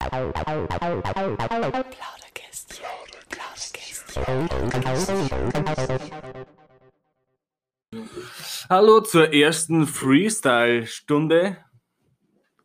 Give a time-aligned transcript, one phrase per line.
[0.00, 2.86] Plauderkästchen.
[8.68, 11.56] Hallo zur ersten Freestyle-Stunde.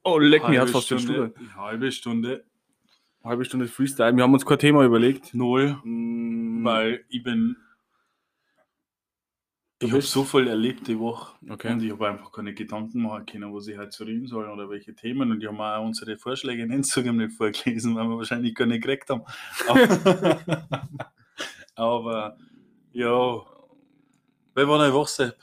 [0.04, 1.56] Oh, leck mich, hat fast eine Stunde, Stunde.
[1.56, 2.46] halbe Stunde,
[3.24, 4.16] Halbe Stunde Freestyle.
[4.16, 5.34] Wir haben uns kein Thema überlegt.
[5.34, 7.58] null, Mm, weil ich bin.
[9.80, 11.74] Ich habe so viel erlebt die Woche Okay.
[11.74, 14.70] und ich habe einfach keine Gedanken machen können, was ich halt zu reden soll oder
[14.70, 15.32] welche Themen.
[15.32, 18.84] Und ich habe auch unsere Vorschläge in Instagram nicht vorgelesen, weil wir wahrscheinlich gar nicht
[18.84, 19.24] gekriegt haben.
[19.68, 20.42] Aber,
[21.76, 22.38] aber
[22.94, 23.42] ja,
[24.54, 25.36] wer war Woche?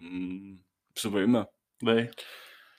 [0.00, 0.56] Mm,
[0.96, 1.48] So wie immer.
[1.80, 2.10] Weil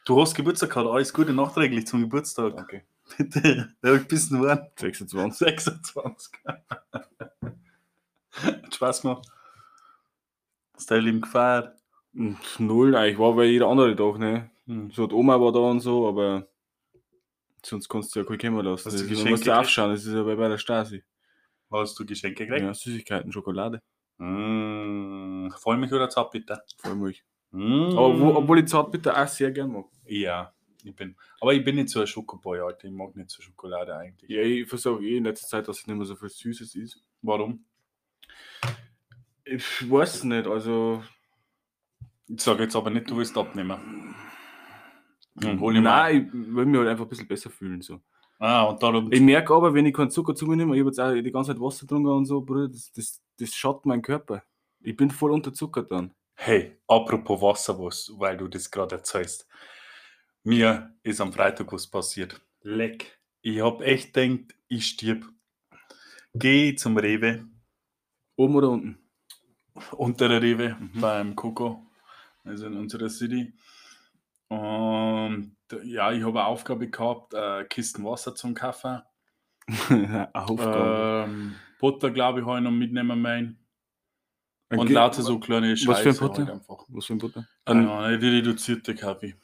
[0.06, 2.56] du hast Geburtstag gehabt, alles Gute nachträglich zum Geburtstag.
[2.56, 2.84] Okay.
[3.18, 4.68] Bitte, wer bist du geworden?
[4.76, 5.38] 26.
[5.48, 6.34] 26.
[8.34, 9.28] Hat Spaß gemacht.
[10.86, 11.76] Dein Leben gefeiert?
[12.14, 14.52] Mm, Null, eigentlich war bei jeder andere Tag, ne?
[14.68, 14.92] Hm.
[14.92, 16.48] So, die Oma war da und so, aber
[17.66, 18.86] sonst kannst du ja kein kommen lassen.
[18.86, 21.04] Hast du Das- Geschenke Man muss ja aufschauen, das ist ja bei, bei der Stasi.
[21.72, 22.64] Hast du Geschenke gekriegt?
[22.66, 23.82] Ja, Süßigkeiten, Schokolade,
[24.20, 26.62] Mmh, Vollmilch oder Zartbitter?
[26.78, 27.24] Vollmilch.
[27.52, 27.98] Mmh.
[27.98, 29.86] Aber wo, obwohl ich Zartbitter auch sehr gern mag.
[30.06, 30.54] Ja,
[30.84, 31.16] ich bin.
[31.42, 32.86] Aber ich bin nicht so ein Schokoboy, Alter.
[32.88, 34.30] Ich mag nicht so Schokolade eigentlich.
[34.30, 37.04] Ja, ich versuche eh in letzter Zeit, dass es nicht mehr so viel Süßes ist.
[37.22, 37.66] Warum?
[39.46, 41.04] Ich weiß nicht, also.
[42.28, 44.16] Ich sage jetzt aber nicht, du willst abnehmen.
[45.36, 46.14] Und hol ich mal.
[46.14, 47.82] Nein, ich will mich halt einfach ein bisschen besser fühlen.
[47.82, 48.00] So.
[48.40, 49.12] Ah, und darum.
[49.12, 51.32] Ich merke aber, wenn ich keinen Zucker zu mir nehme, ich habe jetzt auch die
[51.32, 54.44] ganze Zeit Wasser getrunken und so, Bruder, das, das, das schaut meinen Körper.
[54.82, 56.14] Ich bin voll unterzuckert dann.
[56.36, 59.48] Hey, apropos Wasser, was, weil du das gerade erzählst.
[60.44, 62.42] Mir ist am Freitag was passiert.
[62.62, 63.20] Leck.
[63.42, 65.26] Ich hab echt gedacht, ich stirb.
[66.34, 67.46] Geh zum Rewe,
[68.36, 68.98] Oben oder unten?
[69.92, 71.02] Unter der Rewe Mhm.
[71.02, 71.86] beim Coco,
[72.44, 73.54] also in unserer City.
[74.50, 79.02] Und ja, ich habe eine Aufgabe gehabt, äh, Kisten Wasser zum Kaffee.
[80.34, 81.26] Aufgabe.
[81.30, 83.58] Ähm, Butter, glaube ich, habe ich noch mitnehmen mein.
[84.70, 85.90] Ein Und Ki- lauter so kleine Scheiße.
[85.90, 86.46] Was für ein Butter?
[86.46, 86.86] Halt einfach.
[86.90, 87.48] Was für ein Butter?
[87.66, 89.36] Keine Ahnung, die reduzierte Kaffee.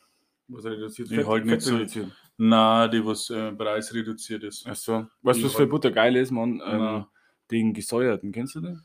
[0.48, 1.12] was reduziert?
[1.12, 2.12] Ich halt nicht so- reduziert.
[2.38, 4.66] Nein, die, was äh, preisreduziert ist.
[4.68, 5.08] Achso.
[5.22, 6.62] Weißt du, was für halt- Butter geil ist, Mann?
[6.66, 7.06] Ähm, Nein.
[7.52, 8.82] den gesäuerten, kennst du den?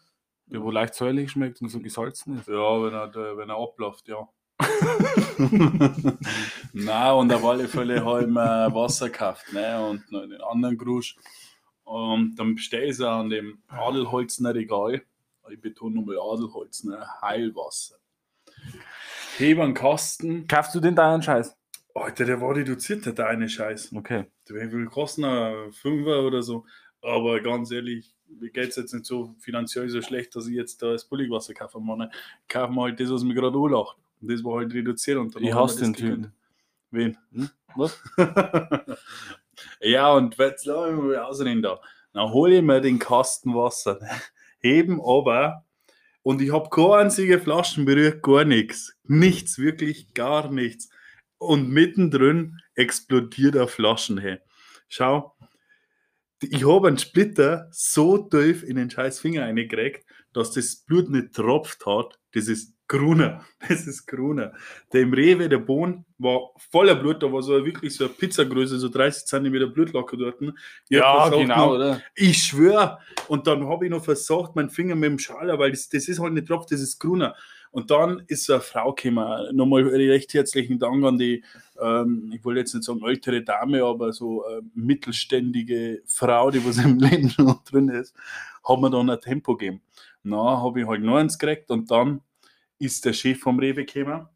[0.54, 2.47] Der, wo leicht säuerlich schmeckt und so gesalzen ist.
[2.47, 4.28] Ja, wenn er, wenn er abläuft, ja.
[6.72, 9.84] Nein, und auf alle Fälle habe ich mir Wasser gekauft ne?
[9.84, 11.16] und noch einen anderen Grusch.
[11.82, 15.03] Und dann bestelle ich an dem Adelholzner Regal.
[15.50, 17.97] Ich betone nochmal Adelholzner Heilwasser.
[19.36, 20.47] Hebe einen Kasten.
[20.47, 21.56] Kaufst du den da einen Scheiß?
[21.97, 23.92] Alter, der war reduziert, der deine Scheiß.
[23.92, 24.26] Okay.
[24.48, 26.65] Der will kosten ein Fünfer oder so.
[27.04, 30.82] Aber ganz ehrlich, mir geht es jetzt nicht so finanziell so schlecht, dass ich jetzt
[30.82, 31.78] da das Billigwasser kaufe.
[31.78, 33.97] Man, ich kaufe mir halt das, was mir gerade anlacht.
[34.20, 35.19] Und das war halt reduziert.
[35.19, 35.94] Und dann Ich hasse den.
[35.94, 36.32] Typen.
[36.91, 37.19] Wen?
[37.32, 37.50] Hm?
[37.76, 38.00] Was?
[39.81, 41.81] ja, und jetzt lass ich mal ausreden da.
[42.12, 43.98] Dann hole ich mir den Kasten Wasser,
[44.60, 45.65] heben aber
[46.25, 48.97] und ich habe keine einzige Flaschen berührt, gar nichts.
[49.04, 50.88] Nichts, wirklich gar nichts.
[51.36, 54.16] Und mittendrin explodiert eine Flaschen.
[54.16, 54.38] Hey.
[54.88, 55.34] Schau,
[56.50, 61.34] ich habe einen Splitter so tief in den scheiß Finger reingekriegt, dass das Blut nicht
[61.34, 62.19] tropft hat.
[62.32, 63.44] Das ist Gruner.
[63.69, 64.53] Das ist Gruner.
[64.93, 67.22] Der im Rewe, der Bohnen, war voller Blut.
[67.22, 70.41] Da war so wirklich so eine Pizzagröße, so 30 cm Blutlacke dort.
[70.43, 70.50] Ich
[70.91, 72.03] Ja, genau, noch- oder?
[72.15, 72.99] ich schwöre.
[73.28, 76.21] Und dann habe ich noch versucht, meinen Finger mit dem Schaler, weil das, das ist
[76.21, 77.34] halt nicht drauf, das ist grüner.
[77.75, 79.57] Und dann ist so eine Frau gekommen.
[79.57, 81.43] Nochmal recht herzlichen Dank an die,
[81.81, 86.79] ähm, ich wollte jetzt nicht sagen ältere Dame, aber so äh, mittelständige Frau, die was
[86.84, 88.15] im Leben noch drin ist,
[88.63, 89.83] hat mir dann ein Tempo gegeben.
[90.23, 92.21] Na, habe ich halt noch eins gekriegt und dann
[92.79, 94.29] ist der Chef vom Rewe gekommen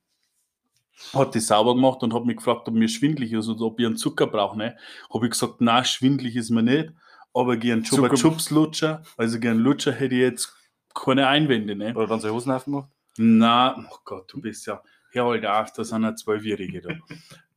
[1.15, 3.87] hat die sauber gemacht und hat mich gefragt, ob mir schwindlig ist oder ob ich
[3.87, 4.59] einen Zucker brauche.
[4.59, 4.77] Ne?
[5.15, 6.91] Habe ich gesagt, nein, schwindlig ist mir nicht,
[7.33, 10.57] aber gern Chupa Chups Lutscher, also gern Lutscher hätte ich jetzt
[10.93, 11.77] keine Einwände.
[11.77, 11.95] Ne?
[11.95, 12.91] Oder dann seine Hosen aufgemacht?
[13.19, 16.95] Na, oh Gott, du bist ja, hör halt auf, da sind ja Zwölfjährige da.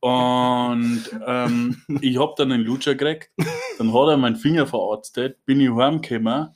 [0.00, 3.30] Und ähm, ich habe dann einen Lutscher gekriegt,
[3.78, 6.54] dann hat er meinen Finger verarztet, bin ich heimgekommen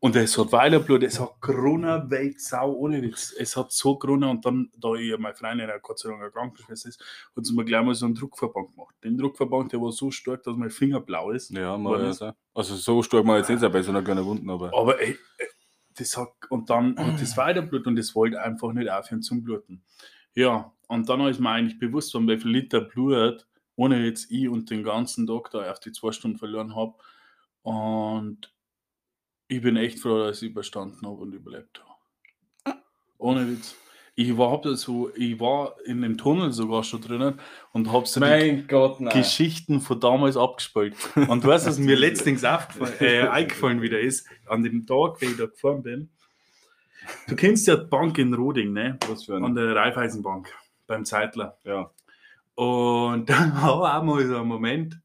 [0.00, 2.08] und es hat Weilerblut, es hat Corona,
[2.38, 3.34] Sau, ohne Witz.
[3.38, 6.22] Es hat so Corona und dann, da ich ja meine Freundin ja Gott sei Dank
[6.22, 7.04] eine Krankenschwester ist,
[7.36, 8.94] hat sie mir gleich mal so einen Druckverband gemacht.
[9.04, 11.50] Den Druckverband, der war so stark, dass mein Finger blau ist.
[11.50, 12.34] Ja, mal ja.
[12.54, 14.72] Also so stark mal jetzt nicht bei so einer kleinen Wunden, aber.
[14.74, 15.18] Aber ey,
[15.94, 19.82] das hat, und dann hat das weiterblutet und das wollte einfach nicht aufhören zum Bluten.
[20.34, 23.46] Ja, und dann ist mir eigentlich bewusst geworden, wie viel Liter Blut,
[23.76, 25.32] ohne jetzt ich und den ganzen da
[25.70, 26.94] auf die zwei Stunden verloren habe.
[27.62, 28.52] Und
[29.48, 31.82] ich bin echt froh, dass ich überstanden habe und überlebt
[32.64, 32.78] habe.
[33.18, 33.76] Ohne Witz.
[34.16, 37.40] Ich war, hab ich war in dem Tunnel sogar schon drinnen
[37.72, 38.98] und habe so Gott.
[39.12, 40.94] Geschichten von damals abgespielt.
[41.16, 45.26] Und du weißt, was mir letztens aufgefallen, äh, eingefallen wieder ist, an dem Tag, wie
[45.26, 46.10] ich da gefahren bin.
[47.26, 48.98] Du kennst ja die Bank in Roding, ne?
[49.08, 49.54] Was für An ein.
[49.56, 50.54] der Raiffeisenbank
[50.86, 51.58] beim Zeitler.
[51.64, 51.90] Ja.
[52.54, 55.00] Und dann war auch mal so ein Moment,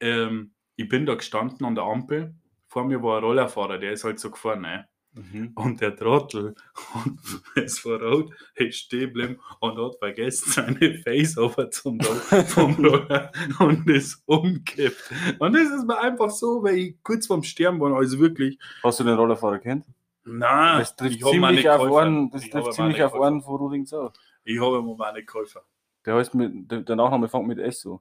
[0.00, 2.34] ähm, ich bin da gestanden an der Ampel,
[2.68, 4.88] vor mir war ein Rollerfahrer, der ist halt so gefahren, ne?
[5.12, 5.52] Mhm.
[5.56, 6.54] Und der Trottel,
[6.94, 7.18] und
[7.56, 13.32] es war rot, ist stehen geblieben und hat vergessen, seine Face-Over zum Dach vom Roller
[13.58, 15.10] und ist umgekippt.
[15.38, 19.00] Und das ist mir einfach so, weil ich kurz vorm Sterben war, also wirklich, Hast
[19.00, 19.84] du den Rollerfahrer kennt?
[20.24, 24.12] nein, Das trifft ziemlich auf einen, das Ich trifft ziemlich auf einen von Rudings auch.
[24.44, 25.64] Ich habe mir meine Käufer.
[26.04, 28.00] Der heißt mit, der, der Nachname fängt mit S so.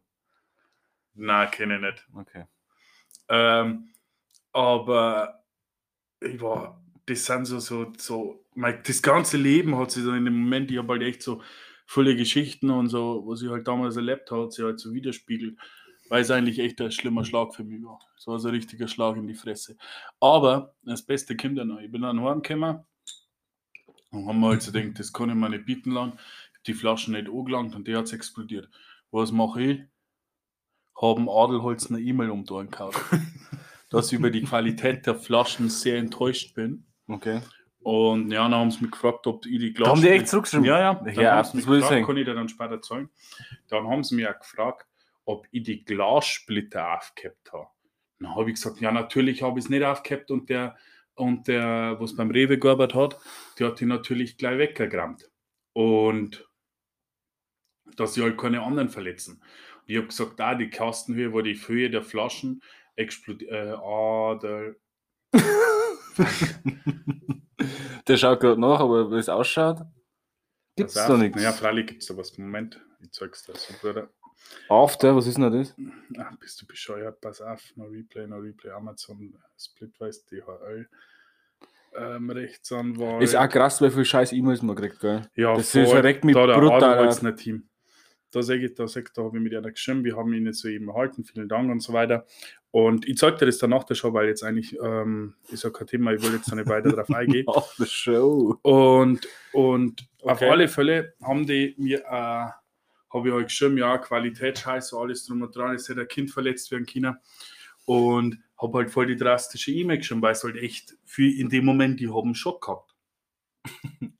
[1.15, 2.07] Nein, kenne ich nicht.
[2.15, 2.45] Okay.
[3.29, 3.89] Ähm,
[4.53, 5.43] aber
[6.21, 10.25] ich war, das sind so, so, so, mein, das ganze Leben hat sich so in
[10.25, 11.41] dem Moment, ich habe halt echt so
[11.85, 15.57] viele Geschichten und so, was ich halt damals erlebt habe, hat sich halt so widerspiegelt,
[16.09, 17.99] weil es eigentlich echt ein schlimmer Schlag für mich war.
[18.15, 19.77] So also ein richtiger Schlag in die Fresse.
[20.19, 21.79] Aber das Beste kommt ja noch.
[21.79, 22.85] Ich bin dann heimgekommen
[24.11, 26.19] und haben mir halt so gedacht, das kann ich mir nicht bieten lassen.
[26.67, 28.69] Die Flaschen nicht angelangt und die hat explodiert.
[29.11, 29.81] Was mache ich?
[31.01, 32.93] Haben Adelholz eine E-Mail um die Ohren gehauen
[33.89, 36.85] dass ich über die Qualität der Flaschen sehr enttäuscht bin.
[37.09, 37.41] Okay.
[37.81, 39.87] Und ja, dann haben sie mich gefragt, ob ich die Glas.
[39.87, 40.65] Da haben die echt zurückgeschrieben?
[40.65, 40.93] Ja, ja.
[40.93, 43.09] Dann Ja, haben sie mich das will ich gefragt, kann ich dir dann später zahlen.
[43.67, 44.87] Dann haben sie mich ja gefragt,
[45.25, 47.67] ob ich die Glassplitter aufgehabt habe.
[48.19, 50.77] Dann habe ich gesagt, ja, natürlich habe ich es nicht aufgehabt und der,
[51.15, 53.19] und der, was beim Rewe gearbeitet hat,
[53.57, 55.29] der hat die natürlich gleich weggerammt.
[55.73, 56.47] Und
[57.95, 59.41] dass sie halt keine anderen verletzen.
[59.81, 62.61] Und ich habe gesagt, da die Kastenhöhe, wo die Höhe der Flaschen
[62.95, 63.51] explodiert.
[63.51, 64.75] Äh, ah, der,
[68.07, 69.81] Der schaut gerade nach, aber wie es ausschaut,
[70.75, 71.41] gibt's Pass da nichts.
[71.41, 72.37] Ja, freilich gibt es da was.
[72.37, 74.09] Moment, ich zeig's dir so, Bruder.
[74.69, 75.75] After, was ist denn das?
[76.17, 77.19] Ah, bist du bescheuert?
[77.21, 80.87] Pass auf, no Replay, no Replay, Amazon, Splitwise, DHL,
[81.95, 83.23] ähm, Rechtsanwalt.
[83.23, 85.23] Ist auch krass, wie viel scheiß E-Mails man kriegt, gell?
[85.35, 85.81] ja, das voll.
[85.83, 87.35] ist direkt mit da brutal.
[87.35, 87.69] Team.
[88.31, 90.51] Da sage ich, da, sag, ich, da habe ich mit einer geschrieben, wir haben ihn
[90.53, 92.25] so eben erhalten, vielen Dank und so weiter.
[92.71, 95.87] Und ich zeig dir das danach der Show, weil jetzt eigentlich ähm, ist ja kein
[95.87, 97.47] Thema, ich will jetzt nicht weiter drauf eingehen.
[97.47, 98.57] Auf the show.
[98.61, 100.49] Und, und auf Okay.
[100.49, 102.03] alle Fälle haben die mir, äh,
[103.11, 106.29] habe ich halt geschrieben, ja, Qualitätsscheiß, so alles drum und dran, es hätte ein Kind
[106.29, 107.17] verletzt werden können.
[107.85, 111.65] Und habe halt voll die drastische E-Mail geschrieben, weil es halt echt für in dem
[111.65, 112.95] Moment, die haben einen Schock gehabt.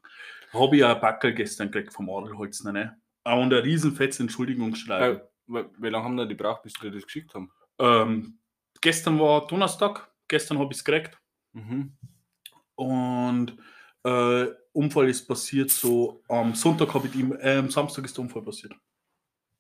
[0.54, 2.98] habe ich ja ein Backel gestern gekriegt vom Adelholzner, ne?
[3.24, 5.18] Auch und ein riesenfettes Entschuldigungsschreiben.
[5.18, 7.52] Äh, wie, wie lange haben die gebraucht, bis die das geschickt haben?
[7.80, 8.40] Ähm,
[8.82, 11.18] gestern war Donnerstag, gestern habe ich es gekriegt.
[11.54, 11.94] Mhm.
[12.76, 13.58] Und
[14.04, 18.24] äh, Unfall ist passiert so am Sonntag habe ich ihm, äh, am Samstag ist der
[18.24, 18.74] Unfall passiert.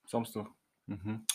[0.05, 0.47] Samstag.
[0.85, 1.25] Mhm.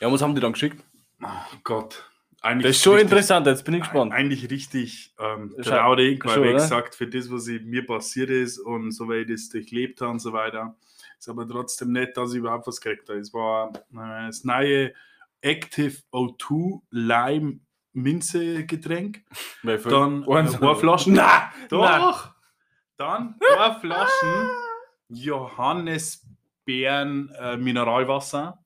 [0.00, 0.82] Ja, was haben die dann geschickt?
[1.22, 2.10] Oh Gott.
[2.42, 4.12] Eigentlich Das ist schon richtig, interessant, jetzt bin ich gespannt.
[4.12, 8.92] Eigentlich richtig ähm, traurig, weil schon, wie gesagt, für das, was mir passiert ist und
[8.92, 10.76] so wie ich das durchlebt habe und so weiter,
[11.26, 13.18] ist aber trotzdem nett, dass ich überhaupt was gekriegt habe.
[13.18, 14.92] Es war äh, das neue
[15.40, 17.58] Active O2 Lime
[17.92, 19.24] Minze Getränk.
[19.62, 19.90] Wie viel?
[19.90, 21.14] Dann Eins- Ohrflaschen.
[21.14, 21.26] Nein,
[21.70, 22.00] Nein.
[22.00, 22.30] doch.
[22.96, 24.50] Dann Ohrflaschen
[25.08, 28.62] Johannisbeeren äh, Mineralwasser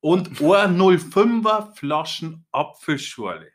[0.00, 3.50] und 05er Flaschen Apfelschorle.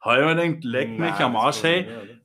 [0.00, 2.20] Habe ich mir gedacht, leck mich Nein, am Arsch, hey,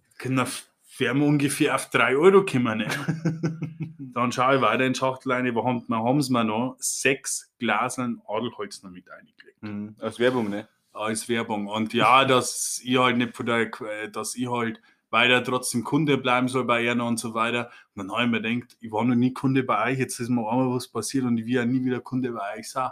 [0.98, 2.80] können wir ungefähr auf 3 Euro kommen.
[2.80, 2.88] Ne?
[4.14, 7.54] Dann schaue ich weiter in Schachtel rein, wir haben, wir haben es mir noch sechs
[7.60, 9.96] Glaseln Adelholzner mit eingelegt Mhm.
[10.00, 10.68] Als Werbung, ne?
[10.96, 11.68] als Werbung.
[11.68, 13.70] Und ja, dass ich halt nicht von der,
[14.12, 17.70] dass ich halt weiter trotzdem Kunde bleiben soll bei ihnen und so weiter.
[17.94, 20.30] Und dann habe ich mir gedacht, ich war noch nie Kunde bei euch, jetzt ist
[20.30, 22.90] mir einmal was passiert und ich will ja nie wieder Kunde bei euch sein.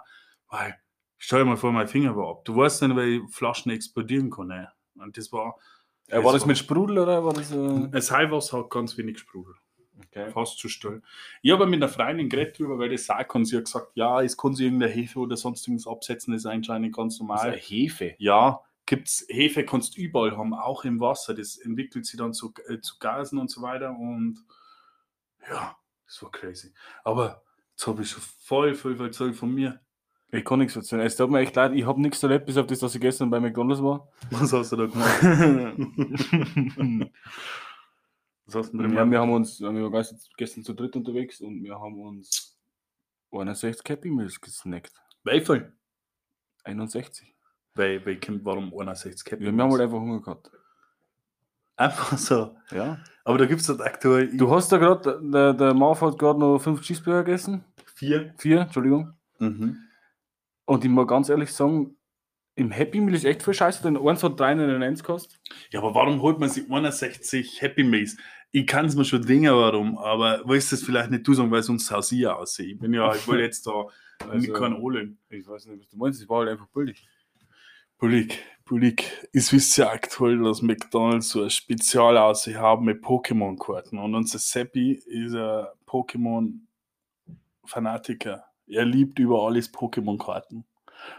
[0.49, 0.77] Weil,
[1.17, 2.45] stell dir mal vor, mein Finger war ab.
[2.45, 4.67] Du weißt nicht, weil Flaschen explodieren können.
[4.95, 5.55] Und das war,
[6.07, 7.87] Äh, war das mit Sprudel oder war das so?
[7.87, 9.55] das Heilwasser hat ganz wenig Sprudel.
[10.07, 10.29] Okay.
[10.31, 11.01] Fast zu still.
[11.41, 13.45] Ich habe mit einer Freundin geredet drüber, weil das sagen kann.
[13.45, 16.45] Sie hat gesagt, ja, es kann sie irgendeine Hefe oder sonst irgendwas absetzen, das ist
[16.45, 17.51] anscheinend ganz normal.
[17.51, 18.15] Also Hefe.
[18.17, 21.33] Ja, gibt's Hefe kannst du überall haben, auch im Wasser.
[21.33, 23.91] Das entwickelt sich dann zu, äh, zu Gasen und so weiter.
[23.91, 24.43] Und
[25.49, 26.73] ja, das war crazy.
[27.03, 29.79] Aber jetzt habe ich schon voll, voll, voll Zeug von mir.
[30.33, 31.01] Ich kann nichts erzählen.
[31.01, 33.29] Es tut mir echt leid, ich habe nichts erlebt, bis auf das, dass ich gestern
[33.29, 34.07] bei McDonalds war.
[34.31, 35.21] Was hast du da gemacht?
[38.45, 40.05] Was hast du denn ja, wir haben uns, wir waren
[40.37, 42.59] gestern- zu dritt unterwegs und wir haben uns
[43.31, 44.91] 61 Happy Meals gesnackt.
[45.23, 45.71] Welche?
[46.65, 47.33] 61.
[47.75, 49.39] Weil, weil, warum 61 Cap?
[49.39, 50.51] Wir haben halt einfach Hunger gehabt.
[51.75, 52.55] Einfach so.
[52.71, 52.99] Ja.
[53.23, 56.39] Aber da gibt es halt aktuell Du hast da gerade, der, der Marv hat gerade
[56.39, 57.63] noch fünf Cheeseburger gegessen.
[57.95, 58.33] vier.
[58.37, 59.13] Vier, Entschuldigung.
[59.39, 59.77] Mhm.
[60.65, 61.97] Und ich muss ganz ehrlich sagen,
[62.55, 65.39] im Happy Meal ist echt viel Scheiße, denn eins hat 3,99 gekostet.
[65.71, 68.15] Ja, aber warum holt man sich 61 Happy Meals?
[68.51, 71.49] Ich kann es mir schon denken, warum, aber willst du es vielleicht nicht du sagen,
[71.49, 72.73] weil sonst haus ich aussieht.
[72.75, 73.87] Ich bin ja, ich will jetzt da
[74.19, 75.17] Also- mit keinen holen.
[75.29, 77.03] Ich weiß nicht, was du meinst, es war halt einfach billig.
[77.97, 79.11] Bullig, Bullig.
[79.33, 83.97] Es wisst ja aktuell, dass McDonalds so ein Spezial aussehen haben mit Pokémon-Karten.
[83.97, 88.43] Und unser Seppi ist ein Pokémon-Fanatiker.
[88.67, 90.65] Er liebt über alles Pokémon-Karten.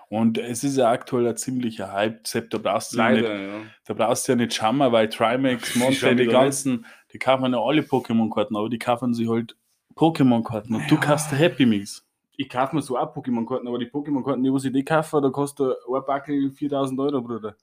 [0.08, 2.26] Und es ist ja aktuell ein ziemlicher Hype.
[2.26, 3.60] Sepp, da brauchst du ja nicht Leider, ja.
[3.84, 7.82] Da brauchst du ja nicht schauen, weil Trimax, schauen die ganzen, die kaufen ja alle
[7.82, 9.56] Pokémon-Karten, aber die kaufen sich halt
[9.94, 11.00] Pokémon-Karten und du Ja.
[11.00, 12.04] kaufst die Happy Meals.
[12.36, 15.28] Ich kaufe mir so auch Pokémon-Karten, aber die Pokémon-Karten, die was ich die kaufe, da
[15.30, 17.54] kostet ein Backel 4000 Euro, Bruder.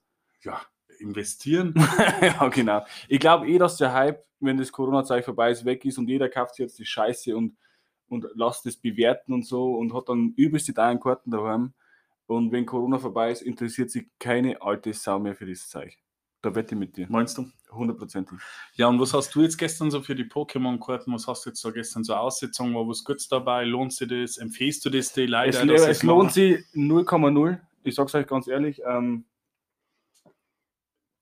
[0.42, 0.60] Ja,
[1.00, 1.74] investieren.
[2.22, 2.84] ja, genau.
[3.08, 6.28] Ich glaube eh, dass der Hype, wenn das Corona-Zeug vorbei ist, weg ist und jeder
[6.28, 7.56] kauft jetzt die Scheiße und,
[8.12, 11.72] und lässt das bewerten und so und hat dann übelst die teuren Karten daheim.
[12.26, 15.96] Und wenn Corona vorbei ist, interessiert sich keine alte Sau mehr für dieses Zeug.
[16.42, 17.06] Da wette ich mit dir.
[17.08, 17.46] Meinst du?
[17.70, 18.38] Hundertprozentig.
[18.74, 21.12] Ja, und was hast du jetzt gestern so für die Pokémon-Karten?
[21.12, 22.74] Was hast du jetzt da gestern so ausgezogen?
[22.74, 23.64] War was Gutes dabei?
[23.64, 24.38] Lohnt sich das?
[24.38, 25.72] Empfehlst du das dir leider?
[25.72, 27.58] Es, es lohnt sich 0,0.
[27.84, 28.82] Ich sag's euch ganz ehrlich.
[28.86, 29.24] Ähm,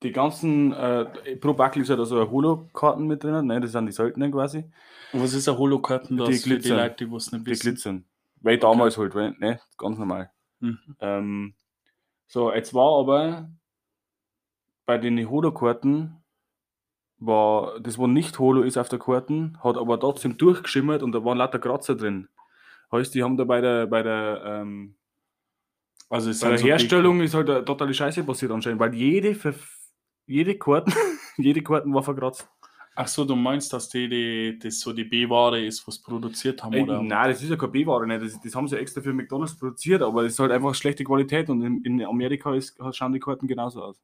[0.03, 3.61] die ganzen, äh, pro Backel ist ja da so eine Holo-Karten mit drin, ne?
[3.61, 4.65] das sind die seltenen quasi.
[5.13, 6.17] Und was ist ein Holo-Karten?
[6.17, 6.77] Die für die glitzern.
[6.79, 7.63] Leute, die was nicht Die wissen.
[7.63, 8.05] glitzern.
[8.43, 9.61] Weil damals halt, weil, ne?
[9.77, 10.31] ganz normal.
[10.61, 10.79] Mhm.
[11.01, 11.55] Ähm,
[12.27, 13.51] so, jetzt war aber
[14.87, 16.17] bei den Holo-Karten,
[17.19, 21.23] war, das wo nicht Holo ist auf der Karten, hat aber trotzdem durchgeschimmert und da
[21.25, 22.29] waren lauter Kratzer drin.
[22.91, 24.97] Heißt, die haben da bei der, bei der, ähm,
[26.09, 29.55] Also bei der so Herstellung ist halt eine totale Scheiße passiert anscheinend, weil jede, Ver-
[30.31, 30.93] jede Karten,
[31.37, 32.49] jede Karten war verkratzt.
[32.95, 36.83] Ach so, du meinst, dass die, die das so die B-Ware ist, was produziert haben,
[36.83, 37.03] oder?
[37.03, 38.23] nein, das ist ja keine B-Ware, nicht.
[38.23, 41.49] Das, das haben sie extra für McDonalds produziert, aber das ist halt einfach schlechte Qualität
[41.49, 44.01] und in, in Amerika ist, schauen die Karten genauso aus.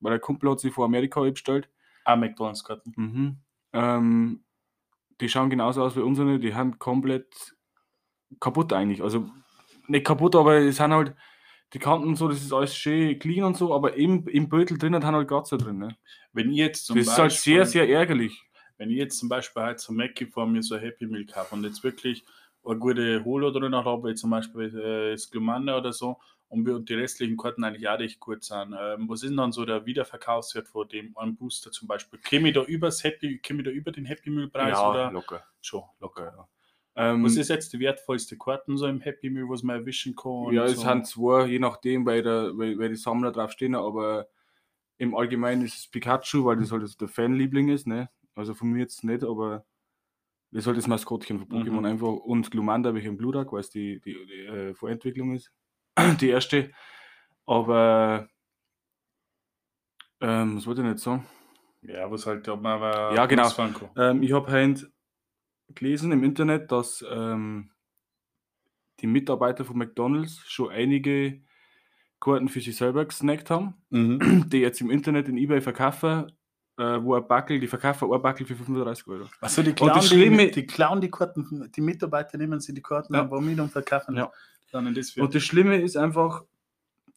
[0.00, 1.68] Weil der Kumpel hat sie vor Amerika bestellt.
[2.04, 2.92] Ah, McDonalds-Karten.
[2.96, 3.36] Mhm.
[3.72, 4.44] Ähm,
[5.20, 7.54] die schauen genauso aus wie unsere, die haben komplett
[8.40, 9.02] kaputt eigentlich.
[9.02, 9.28] Also
[9.88, 11.14] nicht kaputt, aber es sind halt
[11.74, 15.04] die Kanten so, das ist alles schön clean und so, aber im, im Beutel drinnen
[15.04, 15.78] haben halt Kratzer drin.
[15.78, 15.96] Ne?
[16.32, 18.42] Wenn ich jetzt zum Das ist halt sehr, Beispiel- sehr ärgerlich.
[18.78, 21.64] wenn ich jetzt zum Beispiel halt zum Mackie vor mir so Happy Meal habe und
[21.64, 22.24] jetzt wirklich
[22.64, 26.18] eine gute Holo drin habe, wie zum Beispiel äh, das Glumanda oder so,
[26.50, 28.74] und, wir- und die restlichen Karten eigentlich auch recht gut sind.
[28.78, 32.18] Ähm, was ist denn dann so der Wiederverkaufswert von dem einen Booster zum Beispiel?
[32.20, 35.44] Käme ich da übers Happy, käme da über den Happy Meal Preis oder locker.
[35.60, 35.82] schon?
[36.00, 36.48] Locker, ja.
[37.00, 40.52] Ähm, Was ist jetzt die wertvollste Karten so im Happy Meal, was man erwischen kann?
[40.52, 40.82] Ja, es so?
[40.82, 44.26] sind zwei, je nachdem, weil, der, weil, weil die Sammler drauf stehen, aber
[44.96, 48.10] im Allgemeinen ist es Pikachu, weil das halt so der Fanliebling ist, ne?
[48.34, 49.64] Also von mir jetzt nicht, aber
[50.50, 51.84] das ist halt das Maskottchen von Pokémon Mhm.
[51.84, 52.08] einfach.
[52.08, 55.52] Und Glumanda habe ich im Blurak, weil es die, die, die äh, Vorentwicklung ist.
[56.20, 56.72] die erste.
[57.46, 58.28] Aber
[60.20, 61.24] ähm, was wollte ich nicht sagen?
[61.82, 63.48] Ja, was halt, ob man aber Ja, genau.
[63.96, 64.90] Ähm, ich habe heute
[65.74, 67.70] gelesen im Internet, dass ähm,
[69.00, 71.40] die Mitarbeiter von McDonalds schon einige
[72.20, 74.18] Karten für sich selber gesnackt haben, Mhm.
[74.50, 76.32] die jetzt im Internet in Ebay verkaufen,
[76.78, 79.26] äh, wo ein Backel, die verkaufen ein Backel für 35 Euro.
[79.40, 82.82] Achso, die klauen, das Schlimme- die, die klauen die Karten, die Mitarbeiter nehmen sie die
[82.82, 83.22] Karten Ja.
[83.22, 84.30] einfach mit und verkaufen Ja.
[84.72, 85.22] dann das für.
[85.22, 86.44] Und das Schlimme ist einfach,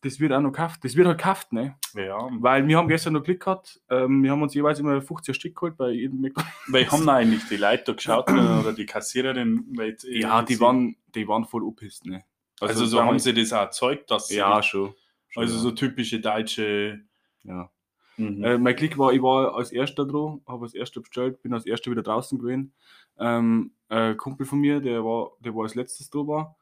[0.02, 0.84] das wird auch noch gekauft.
[0.84, 1.76] Das wird halt gekauft, ne?
[1.96, 5.36] ja, Weil wir haben gestern noch Glück gehabt, ähm, wir haben uns jeweils immer 50
[5.36, 6.54] Stück geholt bei jedem McDonalds.
[6.68, 9.66] weil haben da eigentlich die Leute da geschaut oder die Kassiererin?
[9.76, 12.24] Weil, äh, Ja, die waren, die waren voll uppisst, ne?
[12.60, 14.94] Also, so sagen haben sie das auch erzeugt, dass sie- Ja, schon.
[15.30, 15.60] schon also ja.
[15.62, 17.02] so typische deutsche.
[17.44, 17.70] ja.
[18.18, 18.44] Mhm.
[18.44, 21.66] Äh, mein Klick war, ich war als erster dran, habe als erster bestellt, bin als
[21.66, 22.74] erster wieder draußen gewesen.
[23.18, 26.56] Ähm, ein Kumpel von mir, der war, der war als letztes da war,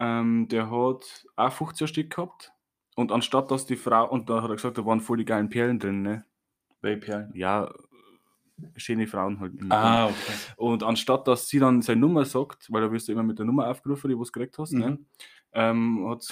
[0.00, 2.52] ähm, der hat auch 15 Stück gehabt.
[2.94, 5.48] Und anstatt dass die Frau, und da hat er gesagt, da waren voll die geilen
[5.48, 6.24] Perlen drin, ne?
[6.80, 7.30] Bayperlen.
[7.34, 7.70] Ja,
[8.76, 9.52] schöne Frauen halt.
[9.70, 10.16] Ah, okay.
[10.56, 13.46] Und anstatt dass sie dann seine Nummer sagt, weil da wirst du immer mit der
[13.46, 14.90] Nummer aufgerufen, die du gekriegt hast, ne?
[14.90, 15.06] Mhm.
[15.52, 16.26] ähm, hat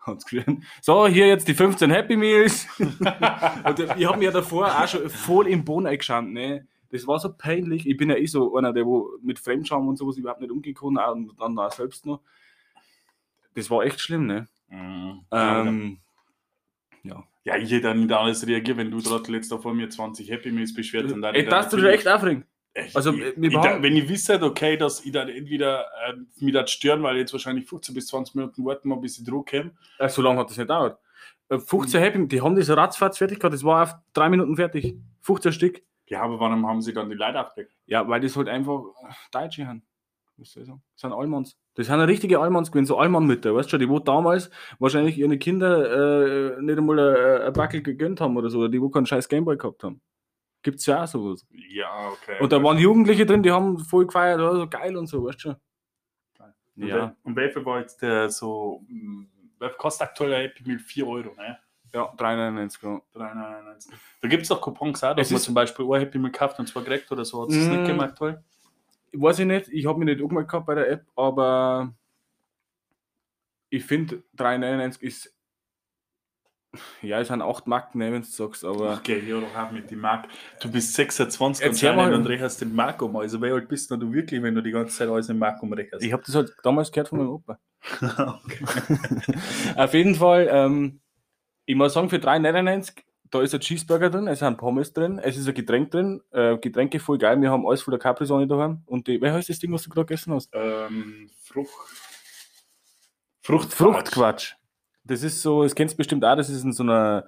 [0.00, 2.66] hat's geschrien, so, hier jetzt die 15 Happy Meals.
[2.78, 6.66] und ich habe mir davor auch schon voll im Boden eingeschaut, ne?
[6.90, 7.86] Das war so peinlich.
[7.86, 10.74] Ich bin ja eh so einer, der wo mit Fremdscham und sowas überhaupt nicht umgehen
[10.74, 12.20] kann, und dann auch selbst noch.
[13.58, 14.46] Das war echt schlimm, ne?
[14.68, 15.24] Mhm.
[15.32, 15.98] Ähm,
[17.02, 17.24] ja.
[17.42, 20.52] ja, ich hätte dann nicht alles reagiert, wenn du gerade letzter vor mir 20 Happy
[20.52, 21.34] Meals beschwert und dann.
[21.34, 22.44] Ey, das tut echt aufregen.
[22.72, 26.54] Echt, Also, ich, ich, da, wenn ich wisse, okay, dass ich dann entweder äh, mich
[26.54, 29.72] das stören, weil jetzt wahrscheinlich 15 bis 20 Minuten warten muss, bis ich Druck komme.
[29.98, 31.00] Äh, so lange hat das nicht gedauert.
[31.48, 34.94] Äh, 15 Happy, die haben das ratzfatz fertig gehabt, das war auf drei Minuten fertig.
[35.22, 35.82] 15 Stück.
[36.06, 37.74] Ja, aber warum haben sie dann die Leute abgedeckt?
[37.86, 38.84] Ja, weil das halt einfach
[39.32, 39.82] Deutsche haben.
[40.36, 40.82] Was soll ich sagen?
[40.94, 41.56] Das sind Allmanns.
[41.78, 45.38] Das sind richtige Allmanns gewesen, so Allmann-Mütter, weißt du schon, die wo damals wahrscheinlich ihre
[45.38, 49.06] Kinder äh, nicht einmal ein, ein Backel gegönnt haben oder so, oder die wo keinen
[49.06, 50.00] scheiß Gameboy gehabt haben.
[50.62, 51.46] Gibt's ja auch sowas.
[51.52, 52.36] Ja, okay.
[52.40, 55.36] Und da waren Jugendliche drin, die haben voll gefeiert, oh, so geil und so, weißt
[55.36, 55.56] du schon.
[56.76, 59.26] Und Ja, wer- Und wer war jetzt der so, mh,
[59.60, 61.58] wer kostet aktuell ein Happy Meal 4 Euro, ne?
[61.94, 63.02] ja 3,99 Euro.
[63.14, 63.92] 3,99.
[64.20, 66.58] Da gibt es doch Coupons auch, dass Es man zum Beispiel ein Happy Meal kauft
[66.58, 67.42] und zwar direkt oder so.
[67.42, 67.70] Hat es das Mm.
[67.72, 68.42] nicht gemacht, aktuell?
[69.12, 71.94] Weiß ich nicht, ich habe mich nicht angemeldet gehabt bei der App, aber
[73.70, 75.34] ich finde 3,99 ist.
[77.00, 78.94] Ja, es sind 8 Mark, ne, wenn du sagst, aber.
[78.94, 80.28] Okay, ja, doch auch mit dem Mark.
[80.60, 82.12] Du bist 26 Erzähl mal.
[82.12, 83.16] und rechnest den Mark um.
[83.16, 86.04] Also, wie alt bist du wirklich, wenn du die ganze Zeit alles in Mark umrechnest?
[86.04, 87.58] Ich habe das halt damals gehört von meinem Opa.
[89.76, 91.00] Auf jeden Fall, ähm,
[91.64, 95.36] ich muss sagen, für 3,99, da ist ein Cheeseburger drin, es sind Pommes drin, es
[95.36, 98.82] ist ein Getränk drin, äh, Getränke voll geil, wir haben alles von der Capri-Sonne daheim.
[98.86, 100.50] Und die, wer heißt das Ding, was du gerade gegessen hast?
[100.52, 101.70] ähm, Frucht.
[103.42, 104.54] Frucht, Fruchtquatsch.
[105.04, 107.26] Das ist so, das kennst du bestimmt auch, das ist in so einer,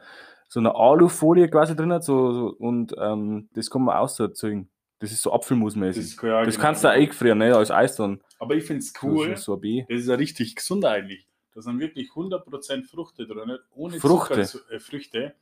[0.49, 4.69] so einer Alufolie quasi drin so, so, und ähm, das kann man auserzeugen.
[4.99, 6.17] Das ist so apfelmusmäßig.
[6.17, 8.21] Das, ja Das genau- kannst du auch eingefrieren, ne, als Eis dann.
[8.39, 9.35] Aber ich finde es cool.
[9.37, 9.87] So, so ein.
[9.89, 11.27] Das ist ja richtig gesund eigentlich.
[11.55, 13.59] Da sind wirklich 100% Früchte drin.
[13.75, 14.43] Ohne Fruchte?
[14.45, 15.35] Zucker, äh, Früchte.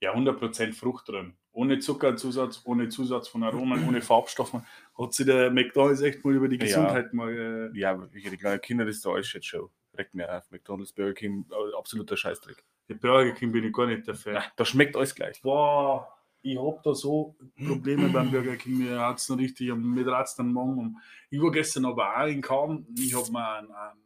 [0.00, 1.34] Ja, 100% Frucht drin.
[1.52, 4.66] Ohne Zuckerzusatz, ohne Zusatz von Aromen, ohne Farbstoffen.
[4.98, 6.64] Hat sich der McDonalds echt mal über die Ja.
[6.64, 7.70] Gesundheit mal.
[7.74, 9.70] Äh, Ja, wie die kleinen Kinder, das ist da alles Shitshow.
[9.96, 10.50] Regt mir auf.
[10.50, 12.64] McDonalds, Burger King, äh, absoluter Scheißdreck.
[12.88, 14.34] die Burger King bin ich gar nicht der Fan.
[14.34, 15.40] Ja, da schmeckt alles gleich.
[15.40, 16.08] Boah,
[16.42, 17.34] ich hab da so
[17.64, 18.78] Probleme beim Burger King.
[18.78, 21.00] Mir hat es noch richtig, mir ratzt Magen um.
[21.30, 22.86] Ich war gestern aber auch in Kaum.
[22.98, 24.00] Ich hab mir einen, einen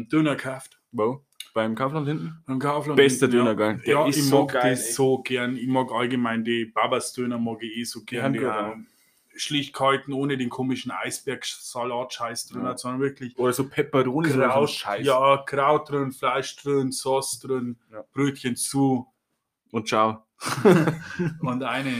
[0.00, 0.80] ähm, Döner gekauft.
[0.90, 1.24] Wo?
[1.54, 2.42] Beim Kaufland hinten?
[2.46, 2.96] Beim Kaufland.
[2.96, 3.76] Bester hinten, Döner, gell?
[3.84, 4.92] Der Ja, ist ich so mag geil, das ey.
[4.92, 5.56] so gern.
[5.56, 8.38] Ich mag allgemein die Babas Döner mag ich eh so gern.
[8.40, 8.86] haben
[9.34, 12.76] Die, schlicht gehalten, ohne den komischen Eisbergsalat-Scheiß drin, Ja.
[12.76, 15.06] sondern wirklich Oder so Peperoni, Kraut, Scheiß.
[15.06, 18.04] ja, Kraut drin, Fleisch drin, Sauce drin, Ja.
[18.12, 19.06] Brötchen zu
[19.70, 20.24] Und ciao.
[21.40, 21.94] und eine,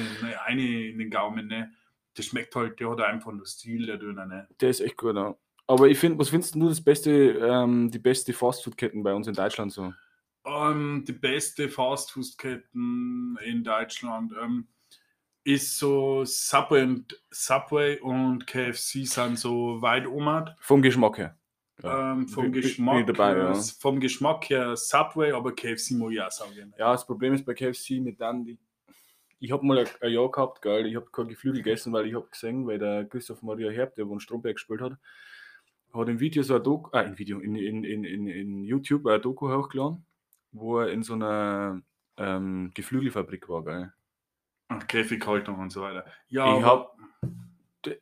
[0.47, 1.47] eine in den Gaumen.
[1.47, 1.73] Ne?
[2.15, 4.27] Das schmeckt halt, der hat einfach nur Stil, der Döner.
[4.27, 4.47] Ne?
[4.61, 5.35] Der ist echt gut, ja.
[5.67, 9.35] Aber ich finde, was findest du das beste, ähm, die beste Fastfood-Ketten bei uns in
[9.35, 9.93] Deutschland so?
[10.45, 14.67] Ähm, die beste Fastfood-Ketten in Deutschland ähm,
[15.45, 20.47] ist so Subway und, Subway und KFC sind so weit um.
[20.61, 21.39] Vom Geschmack her.
[21.83, 23.55] Ähm, vom, Bin- Geschmack, bin dabei, ja.
[23.55, 26.73] vom Geschmack her Subway, aber KFC muss ich auch sagen.
[26.79, 28.59] Ja, das Problem ist bei KFC mit dann die.
[29.41, 30.87] Ich habe mal ein, ein Jahr gehabt, geil.
[30.87, 34.07] Ich habe kein Geflügel gegessen, weil ich habe gesehen, weil der Christoph Maria Herb, der
[34.07, 34.93] wo in Stromberg gespielt hat,
[35.93, 39.21] hat im Video so ein Doku, äh, in Video, in, in, in, in, YouTube ein
[39.21, 40.05] Doku hochgeladen,
[40.53, 41.83] wo er in so einer
[42.17, 43.93] ähm, Geflügelfabrik war, geil.
[44.69, 46.07] Und Käfighaltung und so weiter.
[46.29, 46.97] Ja, Ich hab
[47.85, 47.99] die,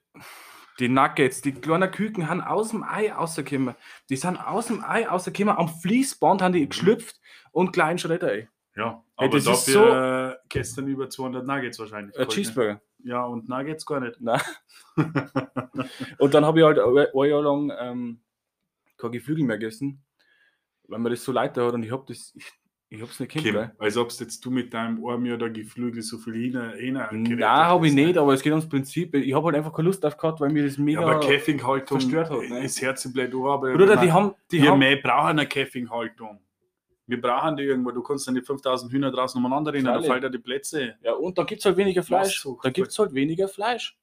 [0.79, 3.75] die Nuggets, die kleinen Küken haben aus dem Ei rausgekommen.
[4.09, 8.49] Die sind aus dem Ei rausgekommen, am Fließband haben die geschlüpft und kleinen Schredder, ey.
[8.77, 10.20] ja, aber das ist dafür äh,
[10.51, 12.15] gestern über 200 Nuggets wahrscheinlich.
[12.15, 12.35] Ein geholt, ne?
[12.35, 12.81] Cheeseburger.
[13.03, 14.21] Ja, und Nuggets gar nicht.
[14.21, 14.41] Nein.
[16.19, 18.21] Und dann habe ich halt ein Jahr lang ähm,
[18.99, 20.03] kein Geflügel mehr gegessen,
[20.89, 22.45] weil mir das so leid hat und ich habe das, ich,
[22.91, 25.49] ich habe es nicht Kim, kennt, als ob jetzt du mit deinem Arm ja da
[25.49, 29.15] Geflügel so viel hin, hin Nein, habe ich nicht, aber es geht ums Prinzip.
[29.15, 31.01] Ich habe halt einfach keine Lust drauf gehabt, weil mir das Ja, mega.
[31.01, 32.65] aber Käfighaltung verstört hat, ne?
[32.65, 34.35] ist Herzenblöd, aber Bruder, die haben.
[34.51, 36.41] Die wir haben mehr brauchen eine Käfighaltung.
[37.11, 37.91] Wir brauchen die irgendwo.
[37.91, 40.97] Du kannst dann die 5000 Hühner draußen umeinander rennen, da fällt ja die Plätze.
[41.03, 42.47] ja, und dann gibt es halt weniger Fleisch.
[42.63, 43.99] Da gibt es halt weniger Fleisch.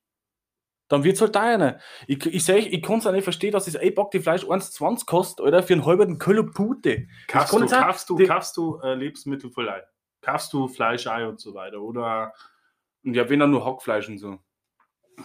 [0.90, 1.80] Dann wird es halt teurer.
[2.08, 4.44] Ich, ich, seh, ich kann es auch nicht verstehen, dass das ein Pack die Fleisch
[4.44, 5.62] 1,20 kostet, oder?
[5.62, 7.08] Für einen halben Kilo Pute.
[7.28, 9.82] Kaufst du, kaufst du, kaufst du äh, Lebensmittel voll ein?
[10.22, 11.82] Kaufst du Fleisch, Ei und so weiter?
[11.82, 12.34] Oder
[13.04, 14.40] Und ja, wenn dann nur Hackfleisch und so.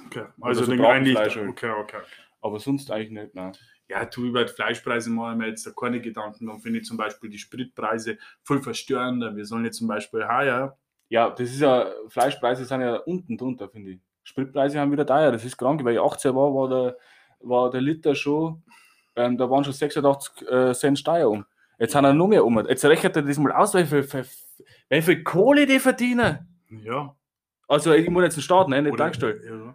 [0.06, 0.26] okay.
[0.40, 1.16] also so den eigentlich.
[1.16, 1.36] Halt.
[1.36, 2.00] Okay, okay.
[2.40, 3.52] Aber sonst eigentlich nicht, nein.
[3.92, 6.46] Ja, tu über die Fleischpreise machen wir jetzt da keine Gedanken.
[6.46, 9.36] Dann finde ich zum Beispiel die Spritpreise voll verstörender.
[9.36, 10.78] Wir sollen jetzt zum Beispiel heuer,
[11.10, 14.00] Ja, das ist ja, Fleischpreise sind ja unten drunter, finde ich.
[14.24, 16.96] Spritpreise haben wieder teuer, das ist krank, weil ich 18 war, war der,
[17.40, 18.62] war der Liter schon,
[19.14, 21.44] ähm, da waren schon 86 äh, Cent Steuer um.
[21.78, 22.64] Jetzt haben er noch mehr um.
[22.66, 24.08] Jetzt rechnet er das mal aus, wie viel,
[24.88, 26.48] wie, viel Kohle die verdienen.
[26.70, 27.14] ja,
[27.68, 29.44] Also, ich muss jetzt einen Start, ne, nicht oder, Tankstelle.
[29.44, 29.74] ja,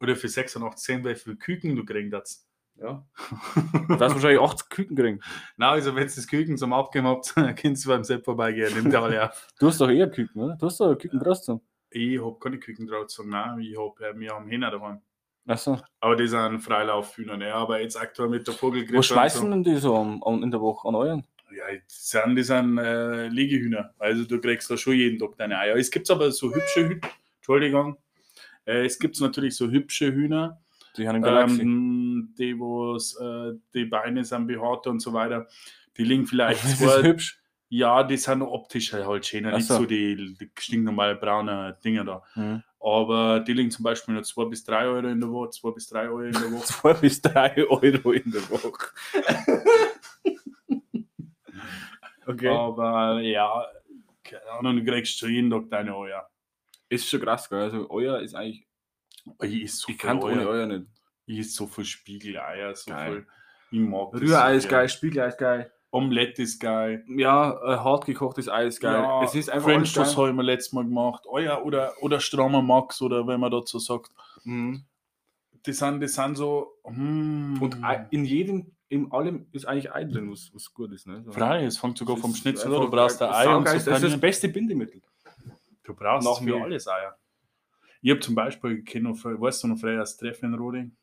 [0.00, 2.47] oder für 86 Cent, wie viel Küken du kriegen hast.
[2.80, 3.04] Ja.
[3.88, 5.20] Du hast wahrscheinlich 80 Küken kriegen.
[5.56, 8.74] Na, also wenn ihr das Küken zum Abgeben habt, könnt ihr beim Sepp vorbeigehen.
[8.74, 9.48] Nimmt alle auf.
[9.58, 10.56] Du hast doch eher Küken, oder?
[10.56, 11.60] Du hast doch Küken draußen.
[11.90, 15.00] Ich habe keine Küken sagen, nein, ich hab, äh, wir haben Hähner daheim.
[15.46, 15.80] Achso.
[16.00, 17.54] Aber die sind Freilauffhühner, ne?
[17.54, 18.98] aber jetzt aktuell mit der Vogelgrippe.
[18.98, 21.22] Wo schmeißen denn die so am, am, in der Woche an euren?
[21.22, 21.54] So.
[21.56, 23.94] Ja, das sind, das sind äh, Legehühner.
[23.98, 25.76] Also du kriegst da schon jeden Tag deine Eier.
[25.76, 27.08] Es gibt aber so hübsche Hühner.
[27.36, 27.96] Entschuldigung.
[28.66, 30.60] Äh, es gibt natürlich so hübsche Hühner,
[30.98, 31.62] Die haben im Galaxie.
[31.62, 35.46] ähm, die, wo's, äh, die Beine sind behaart und so weiter.
[35.96, 37.40] Die liegen vielleicht das ist hübsch.
[37.68, 39.76] ja, die sind optisch halt schöner, Ach nicht so.
[39.78, 42.22] so die, die stinknormale braune Dinger da.
[42.34, 42.62] Mhm.
[42.80, 45.88] Aber die liegen zum Beispiel nur 2 bis 3 Euro in der Woche, 2 bis
[45.88, 46.64] 3 Euro in der Woche.
[46.66, 48.72] 2 bis 3 Euro in der Woche.
[52.26, 52.48] okay.
[52.48, 53.66] Aber ja,
[54.22, 56.28] keine Ahnung, du kriegst schon jeden Tag deine Eier.
[56.88, 57.60] Ist schon krass, gell?
[57.60, 58.67] Also, euer ist eigentlich.
[59.42, 60.66] Ich esse so Ich viel kann ohne Eier.
[60.66, 60.86] nicht.
[61.26, 63.12] Ich esse so viel Spiegeleier, so Geil.
[63.12, 63.26] viel.
[63.70, 65.70] Ich mag das Rührei ist geil, Spiegelei ist geil.
[65.90, 67.04] Omelette ist geil.
[67.08, 68.94] Ja, äh, hart gekochtes Ei ist geil.
[69.02, 69.92] Ja, es ist einfach French.
[69.92, 71.24] Toast habe ich mir letztes Mal gemacht.
[71.26, 74.10] Euer oder, oder strammer Max oder wenn man dazu sagt.
[74.44, 74.84] Mhm.
[75.66, 76.74] Die sind, die sind so.
[76.88, 77.78] Mm, Und
[78.10, 81.06] in jedem, in allem ist eigentlich Ei drin, was, was gut ist.
[81.06, 81.22] Ne?
[81.24, 81.32] So.
[81.32, 82.80] frei, es fängt sogar vom Schnitzel an.
[82.82, 85.02] Du brauchst ein Ei und so Das ist das beste Bindemittel.
[85.84, 86.62] Du brauchst Nach für mir.
[86.64, 87.16] alles Eier.
[88.00, 90.96] Ich habe zum Beispiel, ich noch, weißt du noch, früher das Treffen in Roding?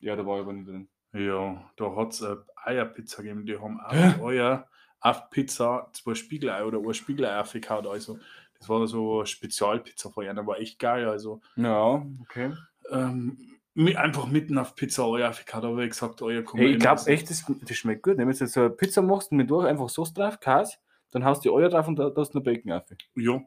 [0.00, 0.88] Ja, da war ich aber nicht drin.
[1.12, 3.46] Ja, da hat es eine Eierpizza gegeben.
[3.46, 3.92] Die haben auf
[4.24, 4.68] Eier,
[5.00, 7.86] auf Pizza, zwei Spiegelei oder ein Spiegelei aufgehauen.
[7.86, 8.18] Also,
[8.58, 11.06] das war so eine Spezialpizza von ihnen, war echt geil.
[11.08, 12.54] Also, Ja, okay.
[12.90, 17.06] ähm, einfach mitten auf Pizza Eier aufgehauen, aber ich gesagt, Eier kommen Hey, ich glaube
[17.06, 18.16] echt, das, das schmeckt gut.
[18.16, 18.26] ne?
[18.26, 20.78] Wenn du jetzt so eine Pizza machst und mit durch einfach Sauce drauf, Käse,
[21.10, 22.84] dann haust du die Eier drauf und da hast du noch Bacon auf.
[23.16, 23.42] Ja,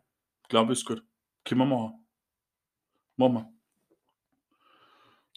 [0.48, 1.04] glaube ist gut.
[1.44, 2.05] Können wir machen.
[3.18, 3.52] Wir.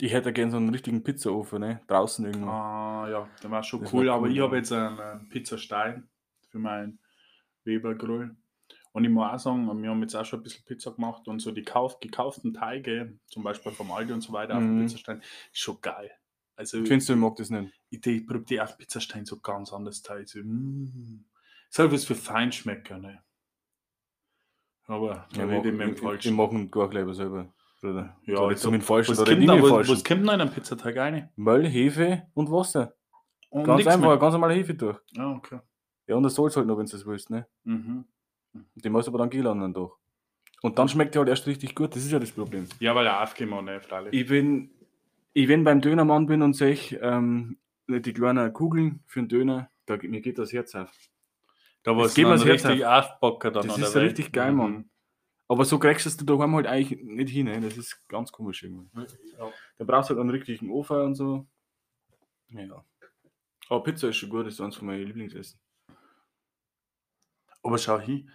[0.00, 1.80] Ich hätte gerne so einen richtigen Pizzaofen, ne?
[1.88, 2.48] Draußen irgendwo.
[2.48, 5.28] Ah, ja, der war schon Das cool, war aber cool, ich habe jetzt einen, einen
[5.28, 6.08] Pizzastein
[6.50, 7.00] für meinen
[7.64, 8.36] Weber-Grill.
[8.92, 11.40] Und ich muss auch sagen, wir haben jetzt auch schon ein bisschen Pizza gemacht und
[11.40, 14.86] so die kauf, gekauften Teige, zum Beispiel vom Aldi und so weiter, auf dem Mhm.
[14.86, 16.10] Pizzastein, ist schon geil.
[16.56, 17.72] Also, Findest du, ich mag das nicht?
[17.90, 20.26] ich, ich probiere die auf dem Pizzastein so ganz anders Teil.
[20.26, 21.24] So, mm.
[21.76, 23.22] Was für Feinschmecker, ne?
[24.86, 26.34] Aber Ich ja, mag, immer im ich, ich Falschen.
[26.36, 27.52] mag ihn gar selber.
[27.80, 28.16] Bruder.
[28.24, 29.92] Ja, glaub, den falschen was oder kommt, nicht falschen.
[29.92, 31.28] was kommt noch in einen Pizzateig rein?
[31.36, 32.94] Mehl, Hefe und Wasser.
[33.50, 34.16] Und Ganz einfach, mehr?
[34.18, 34.98] ganz normale Hefe durch.
[35.12, 35.60] Ja, okay.
[36.06, 37.46] Ja, und das Salz halt noch, wenn du das willst, ne?
[37.64, 38.04] Mhm.
[38.74, 39.98] Den musst du aber dann gehen dann doch.
[40.62, 42.66] Und dann schmeckt der halt erst richtig gut, das ist ja das Problem.
[42.80, 44.12] Ja, weil er aufgemacht ne, freilich.
[44.12, 44.70] Ich bin,
[45.32, 49.96] ich wenn beim Dönermann bin und sehe ähm, die kleinen Kugeln für den Döner, da,
[50.02, 50.90] mir geht das Herz auf.
[51.84, 54.90] Da war es richtig aufpacken dann Das ist richtig geil, Mann.
[55.48, 57.60] Aber so kriegst du es daheim halt eigentlich nicht hin, ne?
[57.60, 58.90] das ist ganz komisch irgendwie.
[59.38, 59.50] Ja.
[59.78, 61.46] Da brauchst du halt einen richtigen Ofen und so.
[62.50, 62.84] Ja.
[63.70, 65.58] Aber Pizza ist schon gut, das ist eins von meinen Lieblingsessen.
[67.62, 68.30] Aber schau hin,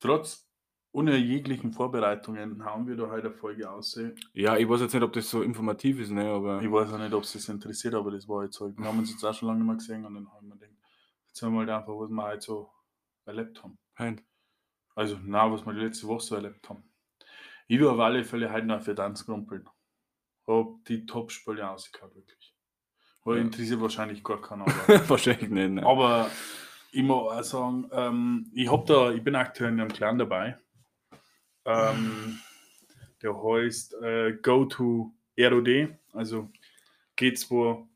[0.00, 0.46] trotz
[0.92, 4.18] ohne jeglichen Vorbereitungen haben wir da heute eine Folge aussehen.
[4.32, 6.28] Ja, ich weiß jetzt nicht, ob das so informativ ist, ne?
[6.30, 8.78] aber Ich weiß auch nicht, ob es das interessiert, aber das war jetzt halt.
[8.78, 10.72] Wir haben uns jetzt auch schon lange nicht mehr gesehen und dann haben wir gedacht,
[11.28, 12.70] jetzt haben wir halt einfach, was wir heute so
[13.26, 13.78] erlebt haben.
[13.98, 14.22] Hein.
[14.96, 16.82] Also, na, was wir die letzte Woche so erlebt haben.
[17.68, 19.68] Ich will auf alle Fälle heute noch für Tanz grumpeln.
[20.46, 22.54] Hab die Top-Spiele rausgehauen, wirklich.
[23.24, 23.42] Weil Ja.
[23.42, 24.64] interessiert wahrscheinlich gar keiner.
[25.08, 25.70] Wahrscheinlich nicht.
[25.70, 25.84] Ne?
[25.86, 26.30] aber
[26.92, 30.56] ich muss auch sagen, ähm, ich, hab da, ich bin aktuell in einem Clan dabei.
[31.66, 32.38] Ähm,
[33.20, 36.50] der heißt äh, Go to ROD, also
[37.18, 37.86] G2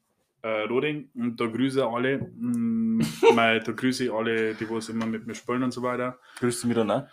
[0.42, 1.11] äh, Roding.
[1.14, 3.03] Und da grüße alle, mm,
[3.35, 6.18] mei, da grüße ich alle, die was immer mit mir spielen und so weiter.
[6.38, 7.07] Grüßt du mich dann auch?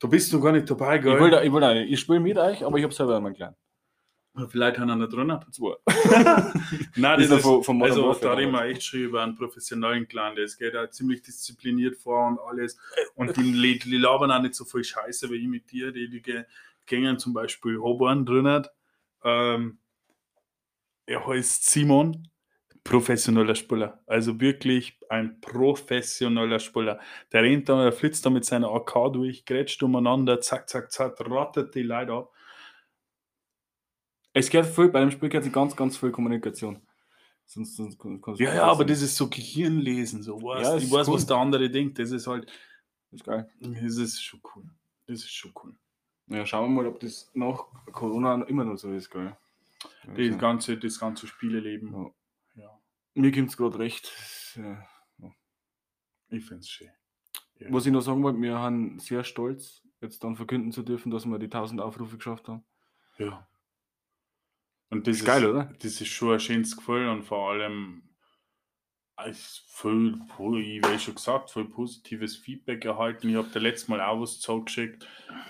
[0.00, 1.14] Da bist du gar nicht dabei, gell?
[1.14, 1.90] Ich will, da, ich will da nicht.
[1.92, 3.54] Ich spiele mit euch, aber ich habe selber einen kleinen.
[4.48, 5.32] Vielleicht haben wir nicht drin.
[5.52, 5.76] Zwei.
[6.96, 9.36] Nein, Ist das er von- von also Warfare da reden wir echt schon über einen
[9.36, 10.34] professionellen Clan.
[10.34, 12.76] Das geht auch ziemlich diszipliniert vor und alles.
[13.14, 15.92] Und die, die labern auch nicht so viel Scheiße wie ich mit dir.
[15.92, 16.44] Die, die ge-
[16.84, 18.66] gängen zum Beispiel Hoborn drin.
[19.22, 19.78] Ähm,
[21.06, 22.26] er heißt Simon,
[22.84, 24.02] professioneller Spieler.
[24.06, 27.00] Also wirklich ein professioneller Spieler.
[27.32, 31.18] Der rennt da, der flitzt da mit seiner AK durch, grätscht umeinander, zack, zack, zack,
[31.20, 32.32] rattet die Leute ab.
[34.34, 36.80] Es geht viel, bei dem Spiel geht ganz, ganz viel Kommunikation.
[37.46, 37.98] Sonst, sonst
[38.40, 41.14] Ja, ja, aber das ist so Gehirnlesen, so weißt, Ja, ich weiß, cool.
[41.14, 41.98] was der andere denkt.
[41.98, 42.50] Das ist halt,
[43.12, 43.48] ist geil.
[43.60, 44.64] das ist schon cool.
[45.06, 45.74] Das ist schon cool.
[46.28, 49.36] Ja, schauen wir mal, ob das nach Corona immer noch so ist, gell?
[50.06, 51.92] Das Also, ganze, das ganze Spieleleben.
[51.92, 52.10] Ja.
[53.14, 54.12] Mir gibt es gerade recht.
[54.56, 54.86] Ja.
[56.28, 56.90] ich finde es schön.
[57.58, 57.68] Ja.
[57.70, 61.24] Was ich noch sagen wollte, wir haben sehr stolz, jetzt dann verkünden zu dürfen, dass
[61.24, 62.64] wir die 1000 Aufrufe geschafft haben.
[63.18, 63.48] Ja.
[64.90, 65.72] Und das Ist geil, oder?
[65.80, 68.13] Das ist schon ein schönes Gefühl und vor allem
[69.16, 70.18] als viel,
[70.60, 73.28] ich habe schon gesagt, viel positives Feedback erhalten.
[73.28, 75.06] Ich habe dir letztes Mal auch was zugeschickt,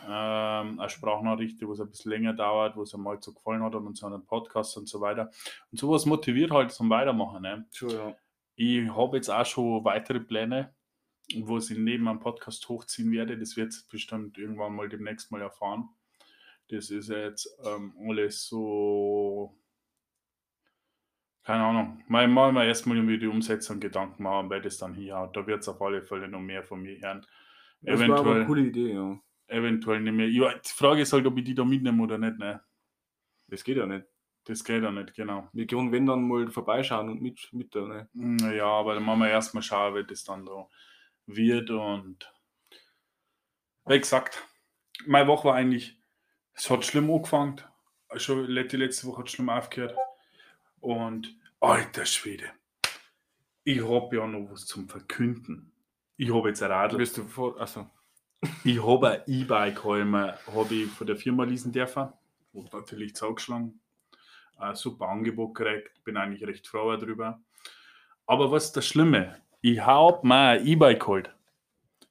[0.06, 3.74] ähm, eine Sprachnachricht, die was ein bisschen länger dauert, wo es einmal so gefallen hat
[3.74, 5.30] und so einen Podcast und so weiter.
[5.72, 7.42] Und sowas motiviert halt zum Weitermachen.
[7.42, 7.66] Ne?
[7.72, 8.16] Schon, ja.
[8.56, 10.74] Ich habe jetzt auch schon weitere Pläne.
[11.38, 13.38] wo ich neben am Podcast hochziehen werde.
[13.38, 15.88] Das wird bestimmt irgendwann mal demnächst mal erfahren.
[16.68, 19.56] Das ist jetzt ähm, alles so,
[21.44, 22.02] keine Ahnung.
[22.08, 25.36] Mal machen wir erstmal über die Umsetzung Gedanken machen, weil das dann hier hat.
[25.36, 27.26] Da wird es auf alle Fälle noch mehr von mir hören.
[27.82, 29.20] Das war aber Eventuell, eine coole Idee, ja.
[29.48, 30.28] eventuell nicht mehr.
[30.28, 32.38] Ja, die Frage ist halt, ob ich die da mitnehme oder nicht.
[32.38, 32.62] Ne?
[33.48, 34.06] Das geht ja nicht.
[34.44, 35.48] Das geht ja nicht, genau.
[35.52, 38.08] Wir können, wenn dann mal vorbeischauen und mit, mit da, ne?
[38.12, 40.68] Naja, aber dann machen wir erstmal schauen, wie das dann da
[41.26, 41.70] wird.
[41.70, 42.30] Und
[43.86, 44.46] wie gesagt,
[45.06, 45.98] meine Woche war eigentlich,
[46.54, 47.60] es hat schlimm angefangen.
[48.16, 49.94] Schon die letzte Woche hat schlimm aufgehört.
[50.84, 52.44] Und alter Schwede,
[53.64, 55.72] ich habe ja noch was zum Verkünden.
[56.18, 56.98] Ich habe jetzt ein Radl.
[56.98, 57.58] Bist du vor.
[57.58, 57.88] Achso.
[58.64, 62.12] Ich habe ein E-Bike habe ich von der Firma leasen dürfen.
[62.52, 63.80] Und natürlich zugeschlagen.
[64.58, 66.04] Ein super Angebot gekriegt.
[66.04, 67.40] Bin eigentlich recht froh darüber.
[68.26, 69.40] Aber was ist das Schlimme?
[69.62, 71.34] Ich habe mir ein E-Bike geholt.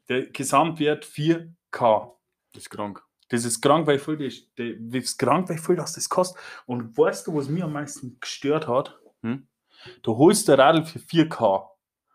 [0.10, 2.12] Der Gesamtwert 4K.
[2.54, 3.06] Das ist krank.
[3.34, 6.40] Das ist krank, weil viel das, das ist krank, weil viel das, das kostet.
[6.68, 9.00] Und weißt du, was mir am meisten gestört hat?
[9.24, 9.48] Hm?
[10.04, 11.66] Du holst ein Radl für 4K,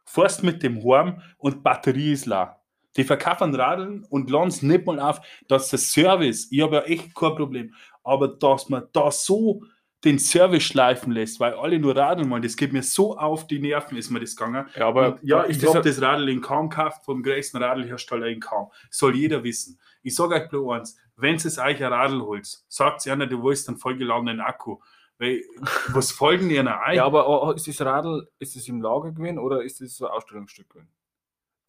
[0.04, 2.60] fährst mit dem heim und die Batterie ist leer.
[2.96, 6.82] Die verkaufen Radeln und laden es nicht mal auf, dass der Service, ich habe ja
[6.82, 9.64] echt kein Problem, aber dass man da so
[10.04, 13.58] den Service schleifen lässt, weil alle nur Radeln wollen, das geht mir so auf die
[13.58, 14.66] Nerven, ist mir das gegangen.
[14.76, 18.40] Ja, aber Und ja, ich habe das Radl in Kaum gekauft, vom größten Radlhersteller in
[18.40, 18.70] Kaum.
[18.90, 19.80] Soll jeder wissen.
[20.02, 23.42] Ich sage euch bloß eins, wenn ihr euch ein Radl holt, sagt ihr einer, du
[23.42, 24.78] willst einen vollgeladenen Akku.
[25.18, 25.42] Weil,
[25.88, 26.96] was folgen ihr ein?
[26.96, 30.06] Ja, aber oh, ist das Radl, ist das im Lager gewesen oder ist das so
[30.06, 30.92] ein Ausstellungsstück gewesen?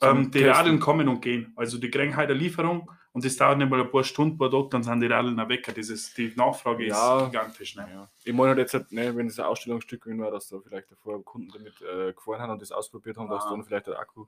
[0.02, 0.52] ähm, die Testen.
[0.52, 1.54] Radeln kommen und gehen.
[1.56, 4.52] Also die kriegen eine Lieferung und das dauert nicht mal ein paar Stunden, ein paar
[4.52, 5.68] Tage, dann sind die Radeln weg.
[5.78, 7.20] Ist, die Nachfrage Ja.
[7.26, 7.76] ist gigantisch.
[7.76, 7.88] Ne?
[7.92, 8.10] Ja.
[8.24, 11.24] Ich meine halt jetzt, halt, ne, wenn es ein Ausstellungsstück war, dass da vielleicht davor
[11.24, 13.50] Kunden damit äh, gefahren haben und das ausprobiert haben, dass Ah.
[13.52, 14.26] dann vielleicht der Akku.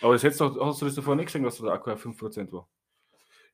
[0.00, 2.68] Aber das doch, hast du das davor nicht gesehen, dass der Akku auf 5% war?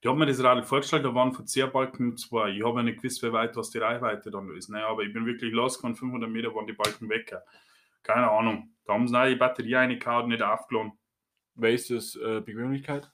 [0.02, 2.50] Ich habe mir das Radl vorgestellt, da waren Verzehrbalken zwei.
[2.50, 4.68] Ich habe ja nicht gewusst, wie weit was die Reichweite dann ist.
[4.68, 4.84] Ne?
[4.84, 7.34] Aber ich bin wirklich losgegangen, 500 Meter waren die Balken weg.
[8.02, 8.70] Keine Ahnung.
[8.84, 10.92] Da haben sie die Batterie reingehauen, nicht aufgeladen.
[11.54, 13.10] Wer ist das äh, Bequemlichkeit?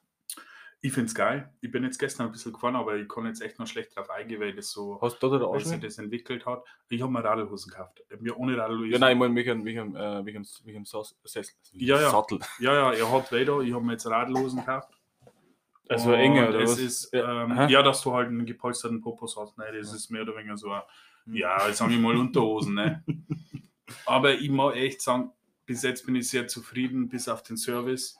[0.84, 1.48] Ich finde es geil.
[1.60, 4.10] Ich bin jetzt gestern ein bisschen gefahren, aber ich kann jetzt echt noch schlecht drauf
[4.10, 6.64] eingehen, weil das so, Hast du da weil der sich das entwickelt hat.
[6.88, 8.02] Ich habe mir Radlhosen gekauft.
[8.18, 8.90] Mir ohne Radlhosen.
[8.90, 11.54] Ja, nein, ich meine, welchen, welchen, äh, welchen, welchen Saus- Sessel.
[11.74, 12.10] Ja, ja.
[12.10, 12.40] Sattel.
[12.58, 13.60] ja, ja, er hat Räder.
[13.60, 14.88] Ich habe mir jetzt Radlhosen gekauft.
[15.88, 16.78] Also enger, Und oder es was?
[16.80, 19.56] ist, Ja, ähm, ja, dass du halt einen gepolsterten Popos hast.
[19.58, 19.66] Ne?
[19.72, 20.82] Das ist mehr oder weniger so ein,
[21.26, 22.74] ja, jetzt sage ich mal Unterhosen.
[22.74, 23.04] Ne?
[24.06, 25.30] Aber ich muss echt sagen,
[25.64, 28.18] bis jetzt bin ich sehr zufrieden, bis auf den Service.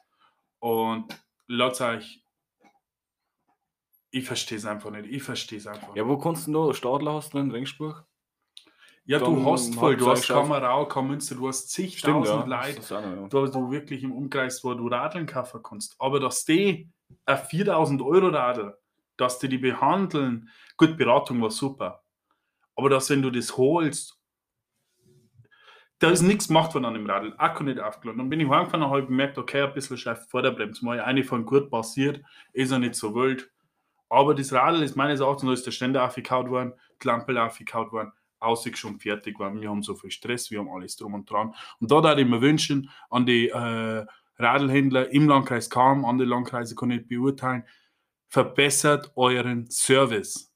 [0.60, 1.06] Und
[1.48, 2.21] lasst euch,
[4.12, 5.06] ich verstehe es einfach nicht.
[5.06, 8.04] Ich verstehe es einfach Ja, wo kannst du noch Stadler hast du in Ringsburg?
[9.04, 10.28] Ja, du Dann hast voll, du hast.
[10.28, 12.62] Kamerau, Münster, du hast zigtausend ja.
[12.62, 13.26] Leute, ja.
[13.28, 15.96] da du wirklich im Umkreis, wo du Radeln kaufen kannst.
[15.98, 16.88] Aber dass die
[17.24, 18.76] ein 4000 Euro Radl,
[19.16, 22.04] dass die die behandeln, gut, Beratung war super.
[22.76, 24.18] Aber dass, wenn du das holst,
[25.98, 28.18] da ist nichts gemacht worden an dem Radl, Akku nicht aufgeladen.
[28.18, 31.44] Dann bin ich heimgefahren und habe gemerkt, okay, ein bisschen scharf Vorderbremse, mal eine von
[31.44, 32.22] gut passiert,
[32.52, 33.50] ist ja nicht so wild.
[34.12, 37.92] Aber das Radl ist meines Erachtens, da ist der Ständer aufgekaut worden, die Lampe aufgekaut
[37.92, 41.30] worden, aussieht schon fertig, weil wir haben so viel Stress, wir haben alles drum und
[41.30, 41.54] dran.
[41.80, 44.04] Und da würde ich mir wünschen, an die äh,
[44.36, 47.64] Radlhändler im Landkreis Kam, andere Landkreise kann ich beurteilen,
[48.28, 50.52] verbessert euren Service.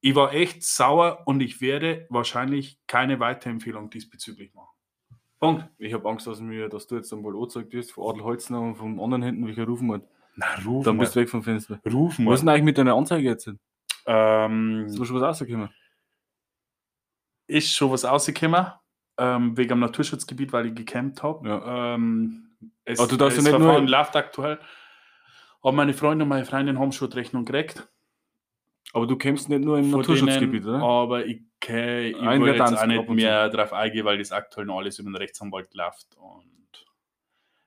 [0.00, 4.74] Ich war echt sauer und ich werde wahrscheinlich keine Weiterempfehlung diesbezüglich machen.
[5.38, 5.68] Punkt.
[5.76, 8.62] Ich habe Angst, dass, mir, dass du jetzt dann wohl angezeigt wirst von Adel Holzner
[8.62, 10.08] und vom anderen hinten, welcher rufen wird.
[10.36, 11.02] Na, ruf Dann mal.
[11.04, 11.80] bist du weg vom Fenster.
[11.90, 13.46] Ruf Was ist denn eigentlich mit deiner Anzeige jetzt?
[13.46, 13.56] Ist
[14.06, 15.70] Ähm, da schon was rausgekommen?
[17.48, 18.66] ist schon was rausgekommen,
[19.18, 21.48] ähm, wegen am Naturschutzgebiet, weil ich gecampt habe.
[21.48, 21.94] Ja.
[21.94, 22.50] Ähm,
[22.84, 24.58] es, Aber du darfst ja nicht nur- läuft aktuell.
[25.62, 27.88] Aber meine Freunde und meine Freundin haben schon die Rechnung gekriegt.
[28.92, 30.84] Aber du kämpfst nicht nur im von Naturschutzgebiet, denen, oder?
[30.84, 34.78] Aber ich, okay, ich will jetzt auch nicht mehr drauf eingehen, weil das aktuell noch
[34.78, 36.16] alles über den Rechtsanwalt läuft.
[36.16, 36.46] Und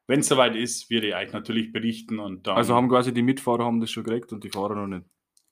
[0.10, 2.18] wenn es soweit ist, werde ich euch natürlich berichten.
[2.18, 4.88] Und dann, Also haben quasi die Mitfahrer haben das schon gekriegt und die Fahrer noch
[4.88, 5.06] nicht.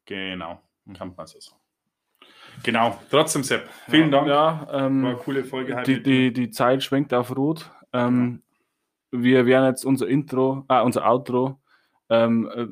[0.05, 0.59] Genau,
[0.95, 1.61] kann man so sagen.
[2.63, 4.27] Genau, trotzdem Sepp, vielen Dank.
[4.27, 7.69] Ja, ähm, War eine coole Folge die, die, die Zeit schwenkt auf Rot.
[7.93, 8.41] Ähm,
[9.11, 11.61] Wir werden jetzt unser Intro, ah, unser Outro
[12.09, 12.65] ähm, äh,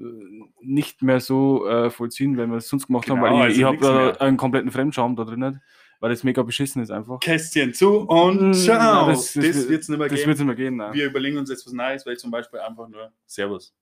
[0.66, 3.78] nicht mehr so äh, vollziehen, wenn wir es sonst gemacht haben, Genau, weil ich, also
[3.78, 4.22] ich habe mehr.
[4.22, 5.62] einen kompletten Fremdscham da drin,
[6.06, 7.20] weil das mega beschissen ist einfach.
[7.20, 9.08] Kästchen zu und Mm, ciao.
[9.08, 10.28] das- Das, das- wird es nicht mehr Das geben.
[10.28, 10.76] wird es nicht mehr gehen.
[10.76, 10.94] Nein.
[10.94, 13.74] Wir überlegen uns jetzt was Neues, weil zum Beispiel einfach nur Servus.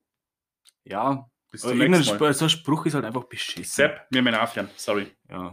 [0.86, 2.34] ja, Bis zum nächsten Mal.
[2.34, 3.66] So ein Spruch ist halt einfach beschissen.
[3.66, 4.70] Sepp, wir müssen aufhören.
[4.78, 5.08] Sorry.
[5.30, 5.52] Ja.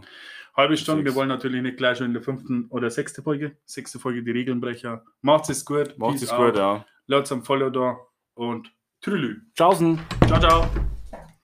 [0.55, 3.99] Halbe Stunde, wir wollen natürlich nicht gleich schon in der fünften oder sechsten Folge, sechste
[3.99, 5.03] Folge die Regelnbrecher.
[5.21, 5.97] Macht's es gut.
[5.97, 6.85] Macht es gut, ja.
[7.07, 7.97] Lasst am Follow da
[8.35, 9.41] und Trülü.
[9.55, 9.99] Tschaußen.
[10.27, 10.90] Ciao, ciao.